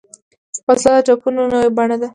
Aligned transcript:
وسله 0.67 0.99
د 1.01 1.05
ټپونو 1.07 1.41
نوې 1.51 1.69
بڼه 1.77 1.95
ده 2.01 2.07